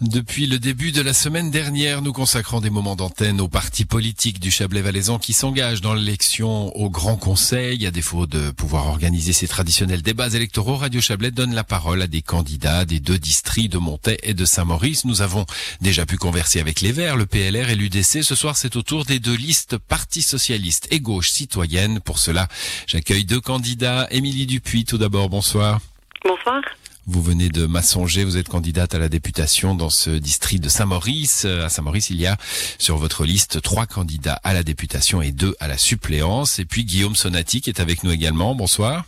Depuis 0.00 0.48
le 0.48 0.58
début 0.58 0.90
de 0.90 1.00
la 1.00 1.14
semaine 1.14 1.52
dernière, 1.52 2.02
nous 2.02 2.12
consacrons 2.12 2.60
des 2.60 2.68
moments 2.68 2.96
d'antenne 2.96 3.40
aux 3.40 3.48
partis 3.48 3.84
politiques 3.84 4.40
du 4.40 4.50
Chablais-Valaisan 4.50 5.20
qui 5.20 5.32
s'engagent 5.32 5.82
dans 5.82 5.94
l'élection 5.94 6.76
au 6.76 6.90
Grand 6.90 7.16
Conseil. 7.16 7.86
À 7.86 7.92
défaut 7.92 8.26
de 8.26 8.50
pouvoir 8.50 8.88
organiser 8.88 9.32
ces 9.32 9.46
traditionnels 9.46 10.02
débats 10.02 10.30
électoraux, 10.30 10.76
Radio 10.76 11.00
Chablais 11.00 11.30
donne 11.30 11.54
la 11.54 11.62
parole 11.62 12.02
à 12.02 12.08
des 12.08 12.22
candidats 12.22 12.84
des 12.84 12.98
deux 12.98 13.18
districts 13.18 13.72
de 13.72 13.78
Montaix 13.78 14.18
et 14.24 14.34
de 14.34 14.44
Saint-Maurice. 14.44 15.04
Nous 15.04 15.22
avons 15.22 15.46
déjà 15.80 16.04
pu 16.04 16.16
converser 16.16 16.58
avec 16.58 16.80
les 16.80 16.90
Verts, 16.90 17.16
le 17.16 17.26
PLR 17.26 17.70
et 17.70 17.76
l'UDC. 17.76 18.24
Ce 18.24 18.34
soir, 18.34 18.56
c'est 18.56 18.74
au 18.74 18.82
tour 18.82 19.04
des 19.04 19.20
deux 19.20 19.36
listes 19.36 19.78
Parti 19.78 20.22
Socialiste 20.22 20.88
et 20.90 20.98
Gauche 20.98 21.30
Citoyenne. 21.30 22.00
Pour 22.00 22.18
cela, 22.18 22.48
j'accueille 22.88 23.24
deux 23.24 23.40
candidats. 23.40 24.08
Émilie 24.10 24.46
Dupuis, 24.46 24.84
tout 24.84 24.98
d'abord, 24.98 25.28
bonsoir. 25.28 25.80
Bonsoir. 26.24 26.60
Vous 27.06 27.22
venez 27.22 27.50
de 27.50 27.66
Massonger, 27.66 28.24
vous 28.24 28.38
êtes 28.38 28.48
candidate 28.48 28.94
à 28.94 28.98
la 28.98 29.10
députation 29.10 29.74
dans 29.74 29.90
ce 29.90 30.08
district 30.08 30.64
de 30.64 30.70
Saint-Maurice. 30.70 31.44
À 31.44 31.68
Saint-Maurice, 31.68 32.08
il 32.08 32.18
y 32.18 32.26
a 32.26 32.38
sur 32.78 32.96
votre 32.96 33.26
liste 33.26 33.60
trois 33.60 33.84
candidats 33.84 34.40
à 34.42 34.54
la 34.54 34.62
députation 34.62 35.20
et 35.20 35.30
deux 35.30 35.54
à 35.60 35.68
la 35.68 35.76
suppléance. 35.76 36.58
Et 36.58 36.64
puis 36.64 36.84
Guillaume 36.84 37.14
Sonati 37.14 37.60
qui 37.60 37.68
est 37.68 37.80
avec 37.80 38.04
nous 38.04 38.10
également. 38.10 38.54
Bonsoir. 38.54 39.04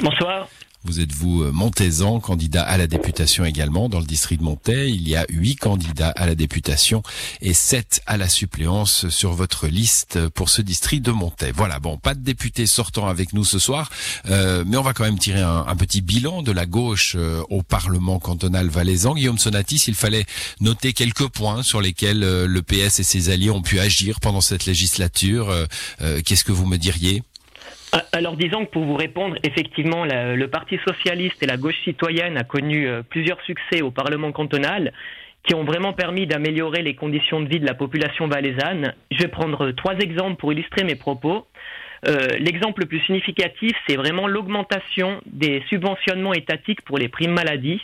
Bonsoir. 0.00 0.46
Vous 0.88 1.00
êtes 1.00 1.12
vous 1.12 1.42
euh, 1.42 1.52
Montaisan, 1.52 2.18
candidat 2.18 2.62
à 2.62 2.78
la 2.78 2.86
députation 2.86 3.44
également 3.44 3.90
dans 3.90 4.00
le 4.00 4.06
district 4.06 4.38
de 4.38 4.44
Montaix? 4.44 4.88
Il 4.88 5.06
y 5.06 5.16
a 5.16 5.26
huit 5.28 5.56
candidats 5.56 6.08
à 6.16 6.24
la 6.24 6.34
députation 6.34 7.02
et 7.42 7.52
sept 7.52 8.00
à 8.06 8.16
la 8.16 8.26
suppléance 8.26 9.06
sur 9.10 9.34
votre 9.34 9.66
liste 9.66 10.28
pour 10.30 10.48
ce 10.48 10.62
district 10.62 11.04
de 11.04 11.10
Montaix. 11.10 11.52
Voilà, 11.54 11.78
bon, 11.78 11.98
pas 11.98 12.14
de 12.14 12.20
député 12.20 12.66
sortant 12.66 13.06
avec 13.06 13.34
nous 13.34 13.44
ce 13.44 13.58
soir, 13.58 13.90
euh, 14.30 14.64
mais 14.66 14.78
on 14.78 14.82
va 14.82 14.94
quand 14.94 15.04
même 15.04 15.18
tirer 15.18 15.42
un, 15.42 15.76
petit 15.76 16.00
bilan 16.00 16.40
de 16.40 16.52
la 16.52 16.64
gauche 16.64 17.16
euh, 17.18 17.42
au 17.50 17.62
Parlement 17.62 18.18
cantonal 18.18 18.68
valaisan. 18.68 19.14
Guillaume 19.14 19.38
Sonatis, 19.38 19.84
il 19.88 19.94
fallait 19.94 20.24
noter 20.62 20.94
quelques 20.94 21.28
points 21.28 21.62
sur 21.62 21.82
lesquels 21.82 22.20
le 22.20 22.62
PS 22.62 23.00
et 23.00 23.04
ses 23.04 23.28
alliés 23.28 23.50
ont 23.50 23.60
pu 23.60 23.78
agir 23.78 24.20
pendant 24.20 24.40
cette 24.40 24.64
législature. 24.64 25.54
Qu'est-ce 26.24 26.44
que 26.44 26.52
vous 26.52 26.66
me 26.66 26.78
diriez? 26.78 27.22
Alors 28.12 28.36
disons 28.36 28.64
que 28.64 28.70
pour 28.70 28.84
vous 28.84 28.96
répondre, 28.96 29.36
effectivement, 29.44 30.04
le 30.04 30.46
Parti 30.46 30.78
socialiste 30.86 31.42
et 31.42 31.46
la 31.46 31.56
gauche 31.56 31.78
citoyenne 31.84 32.36
a 32.36 32.44
connu 32.44 32.86
euh, 32.86 33.02
plusieurs 33.02 33.40
succès 33.42 33.82
au 33.82 33.90
Parlement 33.90 34.32
cantonal 34.32 34.92
qui 35.44 35.54
ont 35.54 35.64
vraiment 35.64 35.92
permis 35.92 36.26
d'améliorer 36.26 36.82
les 36.82 36.94
conditions 36.94 37.40
de 37.40 37.48
vie 37.48 37.60
de 37.60 37.66
la 37.66 37.74
population 37.74 38.28
valaisanne. 38.28 38.94
Je 39.10 39.22
vais 39.22 39.28
prendre 39.28 39.68
euh, 39.68 39.72
trois 39.72 39.96
exemples 39.98 40.36
pour 40.36 40.52
illustrer 40.52 40.84
mes 40.84 40.96
propos. 40.96 41.46
Euh, 42.06 42.28
L'exemple 42.38 42.82
le 42.82 42.86
plus 42.86 43.00
significatif, 43.00 43.72
c'est 43.88 43.96
vraiment 43.96 44.28
l'augmentation 44.28 45.20
des 45.26 45.62
subventionnements 45.68 46.34
étatiques 46.34 46.82
pour 46.82 46.98
les 46.98 47.08
primes 47.08 47.32
maladie. 47.32 47.80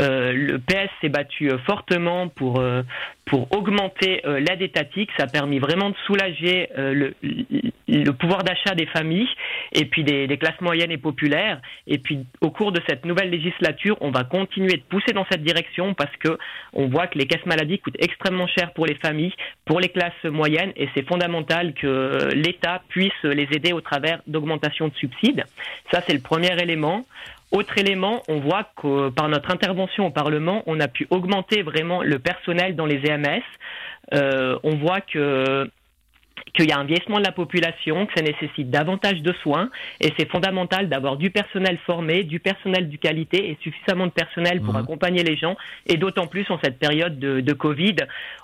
Euh, 0.00 0.32
le 0.32 0.58
PS 0.58 0.90
s'est 1.00 1.08
battu 1.08 1.50
euh, 1.50 1.58
fortement 1.58 2.28
pour, 2.28 2.60
euh, 2.60 2.82
pour 3.28 3.46
augmenter 3.54 4.22
euh, 4.26 4.40
l'aide 4.40 4.62
étatique. 4.62 5.10
Ça 5.16 5.24
a 5.24 5.26
permis 5.26 5.58
vraiment 5.58 5.90
de 5.90 5.96
soulager 6.06 6.68
euh, 6.76 7.12
le, 7.22 8.12
pouvoir 8.12 8.42
d'achat 8.42 8.74
des 8.74 8.86
familles 8.86 9.28
et 9.72 9.84
puis 9.84 10.02
des, 10.02 10.38
classes 10.38 10.60
moyennes 10.60 10.90
et 10.90 10.98
populaires. 10.98 11.60
Et 11.86 11.98
puis 11.98 12.26
au 12.40 12.50
cours 12.50 12.72
de 12.72 12.80
cette 12.88 13.04
nouvelle 13.04 13.30
législature, 13.30 13.96
on 14.00 14.10
va 14.10 14.24
continuer 14.24 14.74
de 14.74 14.82
pousser 14.82 15.12
dans 15.12 15.26
cette 15.30 15.42
direction 15.42 15.94
parce 15.94 16.14
que 16.16 16.38
on 16.72 16.88
voit 16.88 17.06
que 17.06 17.18
les 17.18 17.26
caisses 17.26 17.46
maladies 17.46 17.78
coûtent 17.78 17.96
extrêmement 17.98 18.46
cher 18.46 18.72
pour 18.72 18.86
les 18.86 18.94
familles, 18.96 19.32
pour 19.64 19.80
les 19.80 19.88
classes 19.88 20.24
moyennes, 20.24 20.72
et 20.76 20.88
c'est 20.94 21.06
fondamental 21.06 21.74
que 21.74 22.30
l'État 22.34 22.82
puisse 22.88 23.22
les 23.22 23.48
aider 23.52 23.72
au 23.72 23.80
travers 23.80 24.20
d'augmentation 24.26 24.88
de 24.88 24.94
subsides. 24.94 25.44
Ça, 25.92 26.02
c'est 26.06 26.14
le 26.14 26.20
premier 26.20 26.60
élément. 26.60 27.04
Autre 27.50 27.78
élément, 27.78 28.22
on 28.28 28.40
voit 28.40 28.64
que 28.76 29.08
par 29.10 29.28
notre 29.28 29.50
intervention 29.50 30.06
au 30.06 30.10
Parlement, 30.10 30.62
on 30.66 30.80
a 30.80 30.88
pu 30.88 31.06
augmenter 31.10 31.62
vraiment 31.62 32.02
le 32.02 32.18
personnel 32.18 32.76
dans 32.76 32.84
les 32.86 33.00
EMS. 33.08 33.42
Euh, 34.14 34.58
on 34.62 34.76
voit 34.76 35.00
que 35.00 35.70
qu'il 36.54 36.68
y 36.68 36.72
a 36.72 36.78
un 36.78 36.84
vieillissement 36.84 37.18
de 37.18 37.24
la 37.24 37.32
population, 37.32 38.06
que 38.06 38.12
ça 38.16 38.22
nécessite 38.22 38.70
davantage 38.70 39.20
de 39.22 39.32
soins, 39.42 39.70
et 40.00 40.12
c'est 40.18 40.30
fondamental 40.30 40.88
d'avoir 40.88 41.16
du 41.16 41.30
personnel 41.30 41.78
formé, 41.84 42.24
du 42.24 42.40
personnel 42.40 42.88
de 42.88 42.96
qualité 42.96 43.50
et 43.50 43.58
suffisamment 43.60 44.06
de 44.06 44.12
personnel 44.12 44.60
pour 44.62 44.74
Mhm. 44.74 44.80
accompagner 44.80 45.22
les 45.22 45.36
gens, 45.36 45.56
et 45.86 45.96
d'autant 45.96 46.26
plus 46.26 46.50
en 46.50 46.58
cette 46.62 46.78
période 46.78 47.18
de, 47.18 47.40
de 47.40 47.52
Covid 47.52 47.96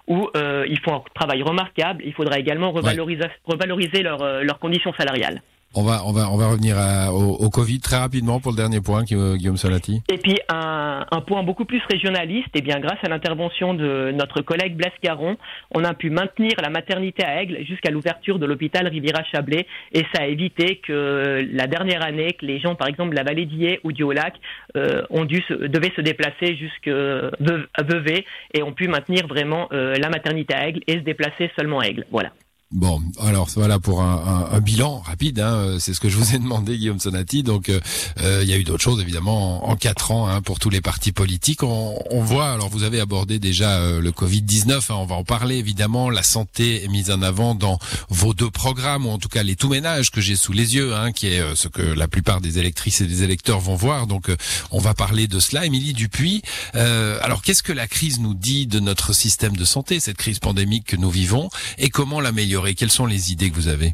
où 0.07 0.29
euh, 0.37 0.67
ils 0.69 0.81
font 0.81 0.97
un 0.97 1.03
travail 1.15 1.43
remarquable. 1.43 2.03
Il 2.05 2.13
faudra 2.13 2.39
également 2.39 2.73
revaloriser, 2.73 3.25
revaloriser 3.45 4.03
leurs 4.03 4.23
euh, 4.23 4.43
leurs 4.43 4.59
conditions 4.59 4.93
salariales. 4.95 5.41
On 5.77 5.83
va, 5.83 6.03
on 6.07 6.13
va, 6.13 6.31
on 6.31 6.37
va 6.37 6.49
revenir 6.49 6.77
à- 6.79 7.13
au, 7.13 7.33
au 7.35 7.51
Covid 7.51 7.81
très 7.81 7.97
rapidement 7.97 8.41
pour 8.41 8.53
le 8.53 8.57
dernier 8.57 8.81
point, 8.81 9.03
Gu- 9.05 9.37
Guillaume 9.37 9.57
Sonati. 9.57 10.03
Et 10.09 10.19
puis 10.19 10.39
un, 10.49 11.05
un 11.11 11.21
point 11.21 11.43
beaucoup 11.43 11.65
plus 11.65 11.83
régionaliste, 11.91 12.49
et 12.55 12.61
bien 12.63 12.79
grâce 12.81 12.99
à 13.03 13.09
l'intervention 13.09 13.75
de 13.75 14.13
notre 14.13 14.41
collègue 14.43 14.77
Blaise 14.77 14.93
Caron, 15.03 15.37
on 15.73 15.83
a 15.85 15.95
pu 15.95 16.11
maintenir 16.11 16.53
la 16.63 16.71
maternité 16.71 17.25
à 17.25 17.43
Aigle 17.43 17.65
jusqu'à 17.65 17.91
l'ouverture 17.91 18.39
de 18.39 18.47
l'hôpital 18.47 18.87
Riviera-Chablais, 18.87 19.67
et 19.93 20.05
ça 20.15 20.23
a 20.23 20.27
évité 20.27 20.77
que 20.77 21.47
la 21.53 21.67
dernière 21.67 22.05
année, 22.05 22.33
que 22.33 22.47
les 22.47 22.61
gens, 22.61 22.75
par 22.75 22.89
exemple, 22.89 23.11
de 23.11 23.17
la 23.17 23.25
vallée 23.25 23.47
d'Ier 23.47 23.81
ou 23.85 23.93
du 23.93 24.03
Haut-Lac, 24.03 24.35
euh, 24.77 25.03
ont 25.11 25.25
dû 25.25 25.43
se, 25.49 25.55
devaient 25.55 25.93
se 25.97 26.01
déplacer 26.01 26.57
jusque 26.57 26.89
Veu- 26.89 27.69
à 27.75 27.83
Vevey, 27.83 28.25
et 28.53 28.63
ont 28.63 28.73
pu 28.73 28.87
maintenir 28.89 29.27
vraiment 29.27 29.69
euh, 29.73 29.95
la 29.97 30.09
maternité 30.09 30.55
à 30.55 30.69
Aigle 30.69 30.81
et 30.87 30.93
se 30.95 30.99
déplacer 30.99 31.51
seulement 31.59 31.81
à 31.81 31.87
Aigle. 31.87 32.05
Voilà. 32.11 32.31
Bon, 32.77 33.01
alors 33.21 33.49
voilà 33.55 33.79
pour 33.79 34.03
un, 34.03 34.49
un- 34.51 34.57
un 34.57 34.61
bilan 34.61 34.99
rapide. 34.99 35.39
Hein, 35.39 35.77
c'est 35.79 35.95
ce 35.95 36.01
que 36.01 36.09
je 36.09 36.17
vous 36.17 36.35
ai 36.35 36.39
demandé, 36.41 36.77
Guillaume 36.77 36.99
Sonati. 36.99 37.45
Donc, 37.45 37.69
euh, 37.69 37.79
euh, 38.21 38.41
il 38.43 38.49
y 38.51 38.53
a 38.53 38.57
eu 38.57 38.65
d'autres 38.65 38.83
choses 38.83 39.01
évidemment 39.01 39.69
en, 39.71 39.77
quatre 39.77 40.11
ans 40.11 40.27
hein, 40.29 40.43
pour 40.43 40.59
tous 40.59 40.71
les 40.71 40.81
partis 40.81 41.13
politiques. 41.13 41.63
On, 41.63 41.97
on 42.11 42.21
voit. 42.25 42.51
Alors, 42.51 42.69
vous 42.71 42.83
avez 42.83 42.99
abordé 42.99 43.39
déjà 43.39 43.79
euh, 43.79 44.01
le 44.01 44.11
Covid 44.11 44.43
19. 44.43 44.91
on 44.91 45.07
va 45.07 45.15
en 45.15 45.23
parler 45.23 45.57
évidemment. 45.59 46.11
La 46.11 46.25
santé 46.25 46.83
est 46.85 46.89
mise 46.89 47.13
en 47.13 47.23
avant 47.23 47.55
dans 47.55 47.79
vos 48.09 48.35
deux 48.35 48.51
programmes, 48.51 49.07
ou 49.07 49.11
en 49.11 49.19
tout 49.19 49.29
cas 49.29 49.45
les 49.45 49.55
tout 49.55 49.69
ménages 49.69 50.11
que 50.11 50.21
j'ai 50.21 50.35
sous 50.35 50.53
les 50.53 50.75
yeux, 50.75 50.97
hein, 50.97 51.13
qui 51.13 51.29
est 51.29 51.39
euh, 51.39 51.55
ce 51.55 51.69
que 51.69 51.81
la 51.83 52.09
plupart 52.09 52.41
des 52.41 52.59
électrices 52.59 53.01
et 53.01 53.07
des 53.07 53.23
électeurs 53.23 53.61
vont 53.61 53.77
voir. 53.77 54.09
Donc, 54.09 54.31
euh, 54.31 54.37
on 54.73 54.81
va 54.81 54.95
parler 54.95 55.29
de 55.29 55.39
cela. 55.39 55.65
Émilie 55.65 55.93
Dupuis. 55.93 56.43
euh, 56.75 57.19
alors, 57.23 57.43
qu'est-ce 57.43 57.63
que 57.63 57.73
la 57.73 57.87
crise 57.87 58.19
nous 58.19 58.35
dit 58.35 58.67
de 58.67 58.81
notre 58.81 59.13
système 59.13 59.57
de 59.57 59.65
santé, 59.65 60.01
cette 60.01 60.17
crise 60.17 60.41
pandémique 60.41 60.87
que 60.89 60.97
nous 60.97 61.11
vivons, 61.11 61.51
et 61.79 61.89
comment 61.89 62.21
l'améliorer 62.21 62.64
Quelles 62.73 62.91
sont 62.91 63.07
les 63.07 63.33
idées 63.33 63.51
que 63.51 63.55
vous 63.55 63.69
avez 63.69 63.91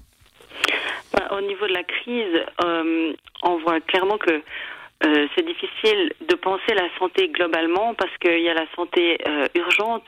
Bah, 1.12 1.28
au 1.32 1.41
niveau 1.41 1.66
de 1.66 1.72
la 1.72 1.82
crise, 1.82 2.41
euh, 2.64 3.12
on 3.42 3.58
voit 3.58 3.81
clairement 3.81 4.19
que 4.19 4.31
euh, 4.32 5.26
c'est 5.34 5.44
difficile 5.44 6.12
de 6.28 6.34
penser 6.36 6.75
la 6.75 6.88
santé 6.98 7.28
globalement 7.28 7.94
parce 7.94 8.16
qu'il 8.19 8.41
y 8.41 8.48
a 8.48 8.54
la 8.54 8.66
santé 8.76 9.19
euh, 9.26 9.47
urgente 9.54 10.04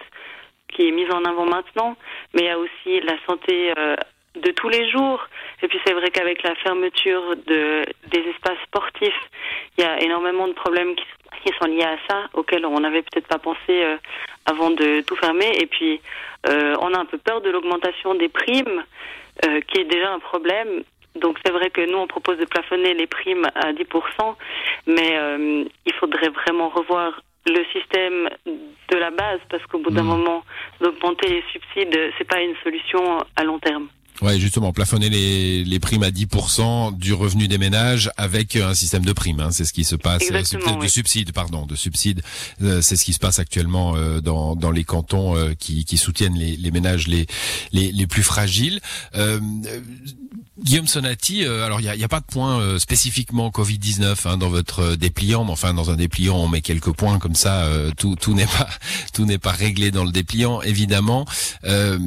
qui 0.68 0.88
est 0.88 0.92
mise 0.92 1.10
en 1.10 1.24
avant 1.24 1.46
maintenant, 1.46 1.96
mais 2.34 2.42
il 2.42 2.46
y 2.46 2.50
a 2.50 2.58
aussi 2.58 3.00
la 3.02 3.16
santé 3.26 3.74
de 4.34 4.50
tous 4.52 4.68
les 4.68 4.88
jours. 4.90 5.26
Et 5.62 5.68
puis 5.68 5.78
c'est 5.84 5.92
vrai 5.92 6.10
qu'avec 6.10 6.42
la 6.42 6.54
fermeture 6.56 7.36
de, 7.46 7.84
des 8.08 8.20
espaces 8.30 8.58
sportifs, 8.66 9.20
il 9.76 9.84
y 9.84 9.86
a 9.86 10.00
énormément 10.02 10.48
de 10.48 10.52
problèmes 10.52 10.94
qui, 10.94 11.04
qui 11.44 11.52
sont 11.60 11.68
liés 11.68 11.84
à 11.84 11.96
ça, 12.08 12.28
auxquels 12.34 12.64
on 12.66 12.80
n'avait 12.80 13.02
peut-être 13.02 13.28
pas 13.28 13.38
pensé 13.38 13.58
euh, 13.70 13.96
avant 14.46 14.70
de 14.70 15.02
tout 15.02 15.16
fermer. 15.16 15.50
Et 15.60 15.66
puis 15.66 16.00
euh, 16.48 16.76
on 16.80 16.92
a 16.94 16.98
un 16.98 17.04
peu 17.04 17.18
peur 17.18 17.40
de 17.40 17.50
l'augmentation 17.50 18.14
des 18.14 18.28
primes, 18.28 18.84
euh, 19.44 19.60
qui 19.68 19.80
est 19.80 19.84
déjà 19.84 20.12
un 20.12 20.18
problème. 20.18 20.82
Donc 21.14 21.38
c'est 21.44 21.52
vrai 21.52 21.70
que 21.70 21.82
nous, 21.82 21.98
on 21.98 22.06
propose 22.06 22.38
de 22.38 22.46
plafonner 22.46 22.94
les 22.94 23.06
primes 23.06 23.46
à 23.54 23.72
10%, 23.72 24.34
mais 24.86 25.16
euh, 25.16 25.64
il 25.84 25.92
faudrait 25.94 26.30
vraiment 26.30 26.70
revoir 26.70 27.20
le 27.46 27.64
système 27.72 28.30
de 28.46 28.96
la 28.96 29.10
base, 29.10 29.40
parce 29.50 29.64
qu'au 29.66 29.78
bout 29.78 29.90
d'un 29.90 30.02
Mhm. 30.04 30.08
moment, 30.08 30.44
d'augmenter 30.80 31.28
les 31.28 31.44
subsides, 31.52 32.12
c'est 32.16 32.24
pas 32.28 32.40
une 32.40 32.54
solution 32.62 33.18
à 33.36 33.44
long 33.44 33.58
terme. 33.58 33.88
Ouais, 34.20 34.38
justement, 34.38 34.72
plafonner 34.72 35.08
les, 35.08 35.64
les 35.64 35.80
primes 35.80 36.02
à 36.04 36.10
10% 36.10 36.96
du 36.96 37.12
revenu 37.12 37.48
des 37.48 37.58
ménages 37.58 38.10
avec 38.16 38.54
euh, 38.54 38.68
un 38.68 38.74
système 38.74 39.04
de 39.04 39.12
primes. 39.12 39.40
Hein, 39.40 39.50
c'est 39.50 39.64
ce 39.64 39.72
qui 39.72 39.82
se 39.84 39.96
passe. 39.96 40.22
euh, 40.22 40.26
Exactement, 40.38 40.76
de, 40.76 40.82
oui. 40.82 40.88
subsides, 40.90 41.32
pardon, 41.32 41.66
de 41.66 41.74
subsides. 41.74 42.22
Euh, 42.62 42.82
c'est 42.82 42.96
ce 42.96 43.04
qui 43.04 43.14
se 43.14 43.18
passe 43.18 43.38
actuellement 43.40 43.96
euh, 43.96 44.20
dans, 44.20 44.54
dans 44.54 44.70
les 44.70 44.84
cantons 44.84 45.34
euh, 45.36 45.54
qui, 45.58 45.84
qui 45.84 45.98
soutiennent 45.98 46.36
les, 46.36 46.56
les 46.56 46.70
ménages 46.70 47.08
les, 47.08 47.26
les, 47.72 47.90
les 47.90 48.06
plus 48.06 48.22
fragiles. 48.22 48.80
Euh, 49.16 49.40
Guillaume 50.62 50.86
Sonati, 50.86 51.44
euh, 51.44 51.64
alors 51.64 51.80
il 51.80 51.84
n'y 51.84 51.88
a, 51.88 51.96
y 51.96 52.04
a 52.04 52.08
pas 52.08 52.20
de 52.20 52.26
point 52.26 52.60
euh, 52.60 52.78
spécifiquement 52.78 53.48
Covid-19 53.48 54.28
hein, 54.28 54.36
dans 54.36 54.50
votre 54.50 54.94
dépliant, 54.94 55.44
mais 55.44 55.50
enfin 55.50 55.74
dans 55.74 55.90
un 55.90 55.96
dépliant 55.96 56.36
on 56.36 56.46
met 56.46 56.60
quelques 56.60 56.92
points 56.92 57.18
comme 57.18 57.34
ça, 57.34 57.64
euh, 57.64 57.90
tout, 57.96 58.14
tout 58.14 58.34
n'est 58.34 58.46
pas 58.46 58.68
tout 59.12 59.24
n'est 59.24 59.38
pas 59.38 59.50
réglé 59.50 59.90
dans 59.90 60.04
le 60.04 60.12
dépliant 60.12 60.60
évidemment. 60.62 61.26
Euh, 61.64 61.98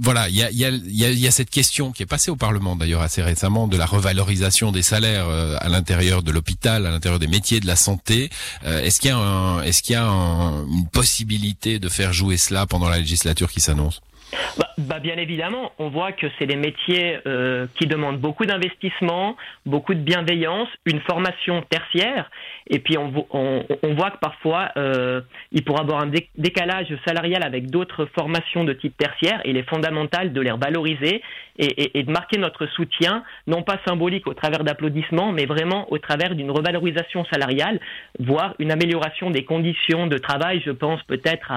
voilà, 0.00 0.28
il 0.30 0.36
y 0.36 0.42
a, 0.42 0.50
il 0.50 0.56
y, 0.56 0.64
a, 0.64 0.70
il 0.70 0.94
y, 0.96 1.04
a, 1.04 1.10
il 1.10 1.18
y 1.18 1.26
a 1.26 1.30
cette 1.32 1.41
question 1.50 1.92
qui 1.92 2.02
est 2.02 2.06
passée 2.06 2.30
au 2.30 2.36
Parlement 2.36 2.76
d'ailleurs 2.76 3.02
assez 3.02 3.22
récemment 3.22 3.68
de 3.68 3.76
la 3.76 3.86
revalorisation 3.86 4.72
des 4.72 4.82
salaires 4.82 5.28
euh, 5.28 5.56
à 5.60 5.68
l'intérieur 5.68 6.22
de 6.22 6.30
l'hôpital, 6.30 6.86
à 6.86 6.90
l'intérieur 6.90 7.18
des 7.18 7.26
métiers 7.26 7.60
de 7.60 7.66
la 7.66 7.76
santé. 7.76 8.30
Euh, 8.64 8.82
est-ce 8.82 9.00
qu'il 9.00 9.10
y 9.10 9.94
a, 9.94 10.02
une 10.02 10.88
possibilité 10.92 11.78
de 11.78 11.88
faire 11.88 12.12
jouer 12.12 12.36
cela 12.36 12.66
pendant 12.66 12.88
la 12.88 12.98
législature 12.98 13.50
qui 13.50 13.60
s'annonce? 13.60 14.00
Bah, 14.58 14.68
bah, 14.78 14.98
Bien 14.98 15.16
évidemment, 15.16 15.72
on 15.78 15.88
voit 15.88 16.12
que 16.12 16.26
c'est 16.38 16.46
des 16.46 16.56
métiers 16.56 17.18
euh, 17.26 17.66
qui 17.78 17.86
demandent 17.86 18.18
beaucoup 18.18 18.46
d'investissement, 18.46 19.36
beaucoup 19.66 19.94
de 19.94 20.00
bienveillance, 20.00 20.68
une 20.86 21.00
formation 21.00 21.62
tertiaire, 21.62 22.30
et 22.68 22.78
puis 22.78 22.96
on, 22.96 23.08
voit 23.08 24.10
que 24.10 24.18
parfois 24.20 24.70
euh, 24.76 25.20
il 25.50 25.64
pourra 25.64 25.80
avoir 25.80 26.02
un 26.02 26.10
décalage 26.36 26.94
salarial 27.06 27.42
avec 27.42 27.70
d'autres 27.70 28.06
formations 28.16 28.64
de 28.64 28.72
type 28.72 28.96
tertiaire, 28.96 29.40
il 29.44 29.56
est 29.56 29.68
fondamental 29.68 30.32
de 30.32 30.40
les 30.40 30.52
valoriser 30.52 31.22
et, 31.58 32.02
de 32.02 32.10
marquer 32.10 32.38
notre 32.38 32.66
soutien, 32.66 33.24
non 33.46 33.62
pas 33.62 33.78
symbolique 33.86 34.26
au 34.26 34.34
travers 34.34 34.64
d'applaudissements, 34.64 35.32
mais 35.32 35.44
vraiment 35.44 35.90
au 35.92 35.98
travers 35.98 36.34
d'une 36.34 36.50
revalorisation 36.50 37.24
salariale, 37.26 37.80
voire 38.18 38.54
une 38.58 38.72
amélioration 38.72 39.30
des 39.30 39.44
conditions 39.44 40.06
de 40.06 40.18
travail, 40.18 40.62
je 40.64 40.70
pense 40.70 41.02
peut-être 41.02 41.52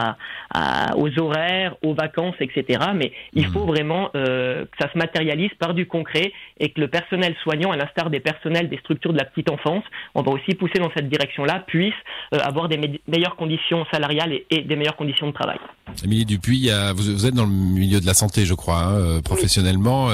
aux 0.98 1.20
horaires, 1.20 1.76
aux 1.84 1.94
vacances, 1.94 2.36
etc. 2.40 2.65
Mais 2.96 3.12
il 3.34 3.46
faut 3.48 3.66
vraiment 3.66 4.10
euh, 4.16 4.66
que 4.66 4.78
ça 4.80 4.92
se 4.92 4.98
matérialise 4.98 5.52
par 5.60 5.74
du 5.74 5.86
concret 5.86 6.32
et 6.60 6.70
que 6.70 6.80
le 6.80 6.88
personnel 6.88 7.36
soignant, 7.44 7.72
à 7.72 7.78
l'instar 7.78 8.10
des 8.10 8.20
personnels 8.20 8.70
des 8.70 8.78
structures 8.78 9.14
de 9.14 9.18
la 9.18 9.26
petite 9.26 9.50
enfance, 9.50 9.84
on 10.14 10.22
va 10.22 10.32
aussi 10.32 10.56
pousser 10.56 10.80
dans 10.80 10.92
cette 10.96 11.10
direction-là, 11.10 11.64
puisse 11.68 11.94
euh, 12.34 12.40
avoir 12.40 12.70
des 12.70 12.78
meilleures 13.08 13.36
conditions 13.36 13.86
salariales 13.92 14.34
et, 14.50 14.62
des 14.62 14.76
meilleures 14.76 14.96
conditions 14.96 15.28
de 15.28 15.34
travail. 15.34 15.58
Émilie 16.04 16.26
Dupuis, 16.26 16.70
vous, 16.96 17.26
êtes 17.26 17.34
dans 17.34 17.46
le 17.46 17.52
milieu 17.52 18.00
de 18.00 18.06
la 18.06 18.14
santé, 18.14 18.46
je 18.46 18.54
crois, 18.54 18.82
hein, 18.82 19.00
euh, 19.00 19.22
professionnellement. 19.22 20.10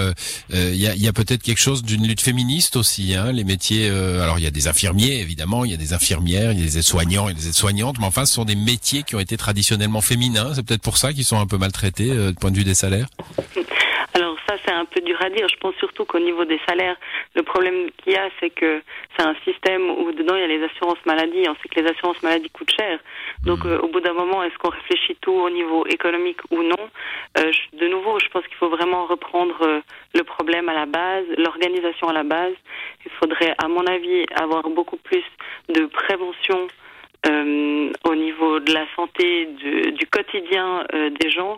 Il 0.50 0.76
y 0.76 1.08
a, 1.08 1.14
peut-être 1.14 1.44
quelque 1.44 1.60
chose 1.60 1.84
d'une 1.84 2.08
lutte 2.08 2.22
féministe 2.22 2.76
aussi. 2.76 3.16
Hein, 3.16 3.32
les 3.32 3.44
métiers, 3.44 3.90
alors 3.90 4.40
il 4.40 4.44
y 4.44 4.48
a 4.48 4.52
des 4.52 4.68
infirmiers, 4.68 5.20
évidemment, 5.22 5.66
il 5.66 5.72
y 5.72 5.74
a 5.74 5.78
des 5.78 5.94
infirmières, 5.94 6.52
il 6.52 6.60
y 6.60 6.62
a 6.62 6.66
des 6.66 6.78
aides-soignants 6.78 7.30
et 7.30 7.34
des 7.34 7.48
aides-soignantes, 7.48 7.98
mais 8.00 8.06
enfin, 8.06 8.26
ce 8.26 8.34
sont 8.34 8.46
des 8.46 8.56
métiers 8.56 9.04
qui 9.04 9.16
ont 9.16 9.20
été 9.20 9.38
traditionnellement 9.38 10.02
féminins. 10.02 10.54
C'est 10.54 10.66
peut-être 10.66 10.82
pour 10.82 10.98
ça 10.98 11.14
qu'ils 11.14 11.26
sont 11.26 11.40
un 11.40 11.48
peu 11.48 11.58
maltraités 11.58 12.12
point 12.42 12.52
de 12.52 12.58
vue 12.58 12.66
des 12.66 12.76
salaires 12.76 13.08
alors 14.14 14.36
ça, 14.48 14.56
c'est 14.66 14.74
un 14.74 14.86
peu 14.86 15.02
dur 15.02 15.18
à 15.22 15.30
dire. 15.30 15.48
Je 15.48 15.58
pense 15.58 15.76
surtout 15.76 16.06
qu'au 16.06 16.20
niveau 16.20 16.46
des 16.46 16.60
salaires, 16.68 16.98
le 17.36 17.44
problème 17.44 17.90
qu'il 17.98 18.14
y 18.14 18.16
a, 18.16 18.30
c'est 18.40 18.50
que 18.50 18.82
c'est 19.16 19.26
un 19.26 19.36
système 19.46 19.90
où 19.90 20.12
dedans 20.12 20.36
il 20.36 20.42
y 20.42 20.44
a 20.44 20.48
les 20.48 20.64
assurances 20.64 21.04
maladie. 21.06 21.44
On 21.48 21.56
sait 21.56 21.70
que 21.70 21.80
les 21.80 21.90
assurances 21.90 22.22
maladie 22.22 22.50
coûtent 22.50 22.74
cher. 22.78 23.00
Donc 23.46 23.64
mmh. 23.64 23.70
euh, 23.70 23.80
au 23.80 23.88
bout 23.88 24.02
d'un 24.02 24.14
moment, 24.14 24.44
est-ce 24.44 24.58
qu'on 24.58 24.70
réfléchit 24.70 25.18
tout 25.22 25.32
au 25.32 25.50
niveau 25.50 25.86
économique 25.88 26.40
ou 26.50 26.62
non 26.62 26.90
euh, 27.38 27.52
De 27.74 27.88
nouveau, 27.88 28.20
je 28.20 28.28
pense 28.30 28.46
qu'il 28.48 28.58
faut 28.58 28.70
vraiment 28.70 29.06
reprendre 29.06 29.58
euh, 29.62 29.80
le 30.14 30.24
problème 30.24 30.68
à 30.70 30.74
la 30.74 30.86
base, 30.86 31.26
l'organisation 31.38 32.10
à 32.10 32.14
la 32.14 32.24
base. 32.24 32.54
Il 33.06 33.12
faudrait, 33.12 33.56
à 33.64 33.68
mon 33.68 33.86
avis, 33.86 34.26
avoir 34.36 34.68
beaucoup 34.70 34.98
plus 34.98 35.24
de 35.70 35.86
prévention 35.86 36.68
au 38.04 38.16
niveau 38.16 38.60
de 38.60 38.74
la 38.74 38.86
santé, 38.96 39.46
du, 39.46 39.92
du 39.92 40.08
quotidien 40.08 40.84
des 40.92 41.30
gens 41.30 41.58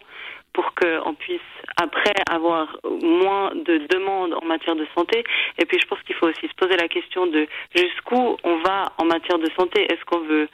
pour 0.54 0.74
qu'on 0.76 1.14
puisse 1.16 1.42
après 1.78 2.14
avoir 2.30 2.78
moins 3.02 3.52
de 3.56 3.78
demandes 3.90 4.34
en 4.34 4.46
matière 4.46 4.76
de 4.76 4.86
santé. 4.96 5.24
Et 5.58 5.66
puis 5.66 5.80
je 5.80 5.88
pense 5.88 6.02
qu'il 6.04 6.16
faut 6.16 6.28
aussi 6.28 6.48
se 6.48 6.56
poser 6.56 6.78
la 6.78 6.88
question 6.88 7.26
de 7.28 7.48
jusqu'où 7.76 8.38
on 8.44 8.58
va 8.58 8.94
en 8.98 9.06
matière 9.06 9.40
de 9.40 9.50
santé. 9.58 9.84
Est-ce 9.92 10.04
qu'on 10.06 10.20
veut 10.20 10.48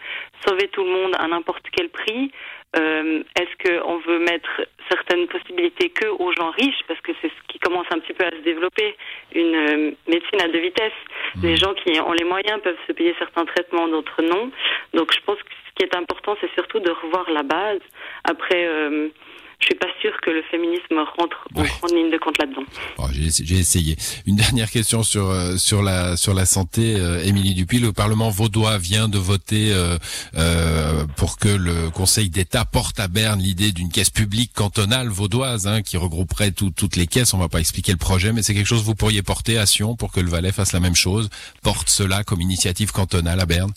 sauver 0.47 0.67
tout 0.69 0.83
le 0.83 0.89
monde 0.89 1.15
à 1.19 1.27
n'importe 1.27 1.65
quel 1.71 1.89
prix? 1.89 2.31
Euh, 2.77 3.23
Est-ce 3.35 3.55
qu'on 3.63 3.97
veut 3.97 4.19
mettre 4.19 4.61
certaines 4.89 5.27
possibilités 5.27 5.89
que 5.89 6.07
aux 6.07 6.31
gens 6.33 6.51
riches? 6.51 6.83
Parce 6.87 7.01
que 7.01 7.11
c'est 7.21 7.29
ce 7.29 7.47
qui 7.47 7.59
commence 7.59 7.87
un 7.91 7.99
petit 7.99 8.13
peu 8.13 8.25
à 8.25 8.31
se 8.31 8.43
développer, 8.43 8.95
une 9.33 9.55
euh, 9.55 9.91
médecine 10.07 10.41
à 10.41 10.47
deux 10.47 10.59
vitesses. 10.59 10.91
Mmh. 11.35 11.41
Les 11.43 11.57
gens 11.57 11.73
qui 11.73 11.99
ont 11.99 12.13
les 12.13 12.25
moyens 12.25 12.61
peuvent 12.61 12.77
se 12.87 12.93
payer 12.93 13.15
certains 13.17 13.45
traitements, 13.45 13.87
d'autres 13.87 14.21
non. 14.21 14.51
Donc 14.93 15.11
je 15.13 15.19
pense 15.25 15.41
que 15.41 15.49
ce 15.67 15.73
qui 15.75 15.83
est 15.83 15.95
important, 15.95 16.37
c'est 16.41 16.53
surtout 16.53 16.79
de 16.79 16.91
revoir 16.91 17.29
la 17.31 17.43
base. 17.43 17.81
Après... 18.23 18.65
Euh, 18.67 19.09
je 19.59 19.65
suis 19.65 19.75
pas 19.75 19.87
sûre 20.01 20.13
que 20.21 20.29
le 20.29 20.41
féminisme 20.43 20.97
rentre 21.17 21.45
en 21.53 21.63
grande 21.63 21.91
ligne 21.91 22.11
de 22.11 22.17
compte 22.17 22.37
là-dedans. 22.37 22.63
j'ai 23.11 23.59
essayé. 23.59 23.97
Une 24.25 24.37
dernière 24.37 24.71
question 24.71 25.03
sur 25.03 25.29
euh, 25.29 25.57
sur 25.57 25.83
la 25.83 26.15
sur 26.15 26.33
la 26.33 26.45
santé, 26.45 26.95
euh, 26.95 27.21
Émilie 27.23 27.53
Dupuis. 27.53 27.79
Le 27.79 27.91
Parlement 27.91 28.29
vaudois 28.29 28.77
vient 28.77 29.09
de 29.09 29.17
voter 29.17 29.73
euh, 29.73 29.97
euh, 30.35 31.05
pour 31.17 31.37
que 31.37 31.49
le 31.49 31.89
Conseil 31.89 32.29
d'État 32.29 32.63
porte 32.63 33.01
à 33.01 33.09
Berne 33.09 33.41
l'idée 33.41 33.73
d'une 33.73 33.89
caisse 33.89 34.09
publique 34.09 34.53
cantonale 34.53 35.09
vaudoise 35.09 35.67
hein, 35.67 35.81
qui 35.81 35.97
regrouperait 35.97 36.51
toutes 36.51 36.95
les 36.95 37.07
caisses. 37.07 37.33
On 37.33 37.37
va 37.37 37.49
pas 37.49 37.59
expliquer 37.59 37.91
le 37.91 37.97
projet, 37.97 38.31
mais 38.31 38.43
c'est 38.43 38.53
quelque 38.53 38.67
chose 38.67 38.81
que 38.81 38.85
vous 38.85 38.95
pourriez 38.95 39.23
porter 39.23 39.57
à 39.57 39.65
Sion 39.65 39.95
pour 39.97 40.13
que 40.13 40.21
le 40.21 40.29
Valais 40.29 40.53
fasse 40.53 40.71
la 40.71 40.79
même 40.79 40.95
chose, 40.95 41.29
porte 41.63 41.89
cela 41.89 42.23
comme 42.23 42.39
initiative 42.39 42.93
cantonale 42.93 43.41
à 43.41 43.45
Berne. 43.45 43.73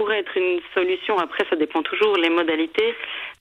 Pourrait 0.00 0.20
être 0.20 0.34
une 0.34 0.60
solution. 0.72 1.18
Après, 1.18 1.44
ça 1.50 1.56
dépend 1.56 1.82
toujours 1.82 2.16
les 2.16 2.30
modalités. 2.30 2.94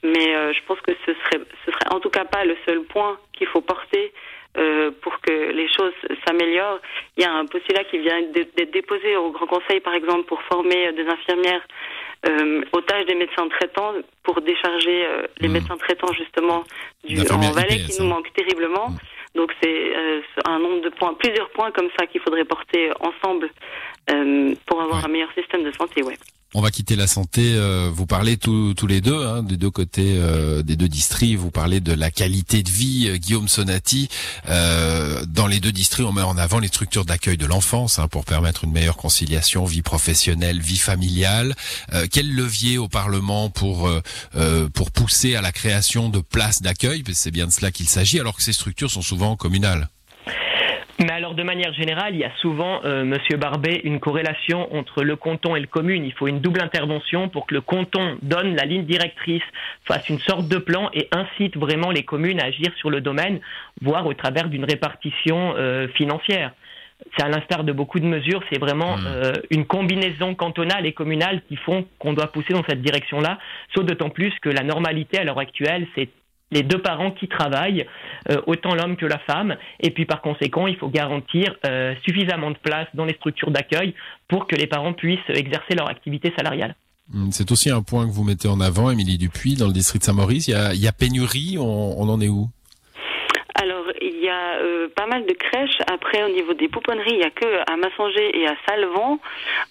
Mais 0.03 0.35
euh, 0.35 0.51
je 0.51 0.59
pense 0.67 0.79
que 0.81 0.91
ce 1.05 1.13
serait, 1.13 1.41
ce 1.65 1.71
serait 1.71 1.95
en 1.95 2.01
tout 2.01 2.09
cas 2.09 2.25
pas 2.25 2.43
le 2.43 2.57
seul 2.65 2.83
point 2.83 3.17
qu'il 3.31 3.47
faut 3.47 3.61
porter 3.61 4.11
euh, 4.57 4.89
pour 5.01 5.21
que 5.21 5.51
les 5.51 5.67
choses 5.71 5.93
s'améliorent. 6.25 6.79
Il 7.15 7.23
y 7.23 7.25
a 7.25 7.31
un 7.31 7.45
postulat 7.45 7.83
qui 7.83 7.99
vient 7.99 8.19
d'être 8.33 8.71
déposé 8.71 9.15
au 9.15 9.29
Grand 9.31 9.45
Conseil, 9.45 9.79
par 9.79 9.93
exemple, 9.93 10.23
pour 10.23 10.41
former 10.43 10.91
des 10.93 11.05
infirmières 11.07 11.61
euh, 12.27 12.63
aux 12.71 12.81
tâches 12.81 13.05
des 13.05 13.13
médecins 13.13 13.47
traitants, 13.47 13.93
pour 14.23 14.41
décharger 14.41 15.05
euh, 15.05 15.27
les 15.39 15.47
mmh. 15.47 15.51
médecins 15.51 15.77
traitants 15.77 16.11
justement 16.13 16.63
du 17.03 17.21
en 17.31 17.51
Valais 17.51 17.77
qui 17.77 18.01
nous 18.01 18.07
manque 18.07 18.33
terriblement. 18.33 18.89
Mmh. 18.89 18.97
Donc 19.35 19.53
c'est 19.61 19.93
un 20.45 20.57
nombre 20.57 20.81
de 20.81 20.89
points, 20.89 21.13
plusieurs 21.13 21.51
points 21.51 21.71
comme 21.71 21.89
ça 21.99 22.07
qu'il 22.07 22.19
faudrait 22.19 22.45
porter 22.45 22.89
ensemble 22.99 23.51
pour 24.65 24.81
avoir 24.81 25.05
un 25.05 25.07
meilleur 25.07 25.31
système 25.33 25.63
de 25.63 25.71
santé. 25.73 26.01
Ouais. 26.01 26.15
On 26.55 26.61
va 26.61 26.71
quitter 26.71 26.95
la 26.95 27.05
santé. 27.05 27.53
Euh, 27.53 27.91
vous 27.93 28.07
parlez 28.07 28.35
tous 28.37 28.75
les 28.87 29.01
deux, 29.01 29.23
hein, 29.23 29.43
des 29.43 29.55
deux 29.55 29.69
côtés, 29.69 30.15
euh, 30.17 30.63
des 30.63 30.75
deux 30.75 30.87
districts. 30.87 31.37
Vous 31.37 31.51
parlez 31.51 31.79
de 31.79 31.93
la 31.93 32.09
qualité 32.09 32.63
de 32.63 32.69
vie. 32.71 33.07
Euh, 33.07 33.17
Guillaume 33.17 33.47
Sonati, 33.47 34.09
dans 34.47 35.45
les 35.47 35.59
deux 35.59 35.71
districts, 35.71 36.07
on 36.07 36.11
met 36.11 36.23
en 36.23 36.37
avant 36.37 36.57
les 36.57 36.67
structures 36.67 37.05
d'accueil 37.05 37.37
de 37.37 37.45
l'enfance 37.45 37.99
hein, 37.99 38.07
pour 38.07 38.25
permettre 38.25 38.63
une 38.63 38.71
meilleure 38.71 38.97
conciliation 38.97 39.65
vie 39.65 39.83
professionnelle, 39.83 40.59
vie 40.59 40.77
familiale. 40.77 41.55
quel 42.11 42.33
levier 42.33 42.77
au 42.77 42.87
Parlement 42.87 43.49
pour 43.49 43.89
pour 44.73 44.91
pousser 44.91 45.35
à 45.35 45.41
la 45.41 45.51
création 45.51 46.09
de 46.09 46.19
places 46.19 46.61
d'accueil? 46.61 47.03
C'est 47.13 47.31
bien 47.31 47.45
de 47.45 47.51
cela 47.51 47.71
qu'il 47.71 47.87
s'agit, 47.87 48.19
alors 48.19 48.35
que 48.35 48.43
ces 48.43 48.53
structures 48.53 48.89
sont 48.89 49.01
souvent 49.01 49.35
communales. 49.35 49.89
Mais 51.01 51.13
alors, 51.13 51.33
de 51.33 51.43
manière 51.43 51.73
générale, 51.73 52.13
il 52.13 52.19
y 52.19 52.25
a 52.25 52.31
souvent, 52.41 52.81
euh, 52.83 53.05
Monsieur 53.05 53.37
Barbet, 53.37 53.79
une 53.85 54.01
corrélation 54.01 54.73
entre 54.75 55.01
le 55.03 55.15
canton 55.15 55.55
et 55.55 55.61
le 55.61 55.67
commune. 55.67 56.03
Il 56.03 56.11
faut 56.11 56.27
une 56.27 56.41
double 56.41 56.61
intervention 56.61 57.29
pour 57.29 57.47
que 57.47 57.53
le 57.53 57.61
canton 57.61 58.17
donne 58.21 58.53
la 58.55 58.65
ligne 58.65 58.83
directrice, 58.83 59.43
fasse 59.85 60.09
une 60.09 60.19
sorte 60.19 60.49
de 60.49 60.57
plan 60.57 60.89
et 60.93 61.07
incite 61.13 61.55
vraiment 61.55 61.91
les 61.91 62.03
communes 62.03 62.41
à 62.41 62.47
agir 62.47 62.73
sur 62.77 62.89
le 62.89 62.99
domaine, 62.99 63.39
voire 63.81 64.05
au 64.07 64.13
travers 64.13 64.49
d'une 64.49 64.65
répartition 64.65 65.53
euh, 65.55 65.87
financière. 65.89 66.51
C'est 67.15 67.23
à 67.23 67.29
l'instar 67.29 67.63
de 67.63 67.71
beaucoup 67.71 68.01
de 68.01 68.05
mesures, 68.05 68.43
c'est 68.51 68.59
vraiment 68.59 68.97
mmh. 68.97 69.03
euh, 69.07 69.33
une 69.51 69.65
combinaison 69.65 70.35
cantonale 70.35 70.85
et 70.85 70.91
communale 70.91 71.41
qui 71.47 71.55
font 71.55 71.85
qu'on 71.97 72.11
doit 72.11 72.27
pousser 72.27 72.51
dans 72.51 72.63
cette 72.67 72.81
direction-là, 72.81 73.39
sauf 73.73 73.85
d'autant 73.85 74.09
plus 74.09 74.33
que 74.41 74.49
la 74.49 74.63
normalité 74.63 75.17
à 75.17 75.23
l'heure 75.23 75.39
actuelle, 75.39 75.87
c'est 75.95 76.09
les 76.51 76.63
deux 76.63 76.81
parents 76.81 77.11
qui 77.11 77.27
travaillent, 77.27 77.85
euh, 78.29 78.41
autant 78.47 78.75
l'homme 78.75 78.95
que 78.95 79.05
la 79.05 79.19
femme, 79.19 79.55
et 79.79 79.91
puis 79.91 80.05
par 80.05 80.21
conséquent, 80.21 80.67
il 80.67 80.75
faut 80.77 80.89
garantir 80.89 81.55
euh, 81.65 81.93
suffisamment 82.07 82.51
de 82.51 82.57
place 82.57 82.87
dans 82.93 83.05
les 83.05 83.13
structures 83.13 83.51
d'accueil 83.51 83.93
pour 84.27 84.47
que 84.47 84.55
les 84.55 84.67
parents 84.67 84.93
puissent 84.93 85.19
exercer 85.29 85.75
leur 85.75 85.89
activité 85.89 86.33
salariale. 86.37 86.75
Hum, 87.13 87.31
c'est 87.31 87.51
aussi 87.51 87.71
un 87.71 87.81
point 87.81 88.07
que 88.07 88.11
vous 88.11 88.23
mettez 88.23 88.47
en 88.47 88.59
avant, 88.59 88.91
Émilie 88.91 89.17
Dupuis, 89.17 89.55
dans 89.55 89.67
le 89.67 89.73
district 89.73 90.01
de 90.01 90.05
Saint-Maurice. 90.05 90.47
Il, 90.47 90.79
y 90.79 90.87
a 90.87 90.91
pénurie, 90.91 91.57
on 91.59 92.07
en 92.07 92.21
est 92.21 92.27
où? 92.27 92.49
A 94.39 94.57
euh, 94.57 94.87
pas 94.95 95.05
mal 95.05 95.25
de 95.25 95.33
crèches. 95.33 95.79
Après, 95.91 96.23
au 96.23 96.29
niveau 96.29 96.53
des 96.53 96.67
pouponneries, 96.67 97.13
il 97.13 97.19
n'y 97.19 97.23
a 97.23 97.29
que 97.29 97.71
à 97.71 97.75
Massanger 97.77 98.37
et 98.39 98.47
à 98.47 98.55
Salvan, 98.67 99.19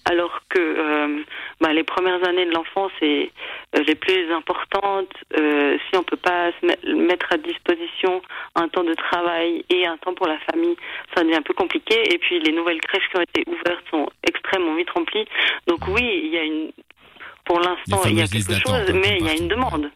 alors 0.05 0.41
que 0.49 0.59
euh, 0.59 1.23
bah, 1.59 1.73
les 1.73 1.83
premières 1.83 2.23
années 2.27 2.45
de 2.45 2.51
l'enfance 2.51 2.91
et 3.01 3.31
euh, 3.75 3.83
les 3.83 3.95
plus 3.95 4.31
importantes. 4.31 5.13
si 5.31 5.97
on 5.97 6.03
peut 6.03 6.17
pas 6.17 6.51
se 6.59 6.93
mettre 6.93 7.27
à 7.31 7.37
disposition 7.37 8.21
un 8.55 8.67
temps 8.67 8.83
de 8.83 8.93
travail 8.93 9.63
et 9.69 9.85
un 9.85 9.97
temps 9.97 10.13
pour 10.13 10.27
la 10.27 10.39
famille, 10.51 10.75
ça 11.15 11.23
devient 11.23 11.37
un 11.37 11.41
peu 11.41 11.53
compliqué. 11.53 11.95
Et 12.13 12.17
puis, 12.17 12.39
les 12.39 12.51
nouvelles 12.51 12.81
crèches 12.81 13.07
qui 13.11 13.17
ont 13.17 13.21
été 13.21 13.43
ouvertes 13.47 13.85
sont 13.89 14.07
extrêmement 14.27 14.75
vite 14.75 14.89
remplies. 14.91 15.27
Donc 15.67 15.87
oui, 15.87 16.21
il 16.23 16.33
y 16.33 16.37
a 16.37 16.43
une. 16.43 16.71
Pour 17.45 17.59
l'instant, 17.59 18.01
il 18.05 18.19
y 18.19 18.21
a 18.21 18.27
quelque 18.27 18.53
chose, 18.53 18.93
mais 18.93 19.17
il 19.19 19.25
y 19.25 19.29
a 19.29 19.33
une 19.33 19.47
demande 19.47 19.89